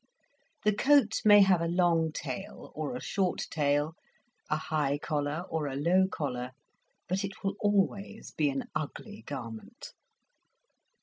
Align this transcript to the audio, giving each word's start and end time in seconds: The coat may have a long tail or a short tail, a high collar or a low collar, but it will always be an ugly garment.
The 0.63 0.73
coat 0.73 1.21
may 1.23 1.41
have 1.43 1.61
a 1.61 1.67
long 1.67 2.11
tail 2.11 2.71
or 2.73 2.95
a 2.95 2.99
short 2.99 3.41
tail, 3.51 3.93
a 4.49 4.55
high 4.55 4.97
collar 4.97 5.43
or 5.47 5.67
a 5.67 5.75
low 5.75 6.07
collar, 6.07 6.53
but 7.07 7.23
it 7.23 7.43
will 7.43 7.53
always 7.59 8.31
be 8.31 8.49
an 8.49 8.63
ugly 8.73 9.21
garment. 9.27 9.93